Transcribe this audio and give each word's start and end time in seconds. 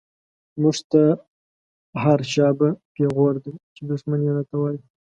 موږ 0.61 0.77
ته 0.91 1.01
هر” 2.03 2.19
شا 2.33 2.47
به” 2.57 2.69
پيغور 2.93 3.33
دی، 3.43 3.53
چی 3.75 3.81
دښمن 3.91 4.19
يې 4.25 4.31
را 4.35 4.43
ته 4.49 4.55
وايې 4.61 4.79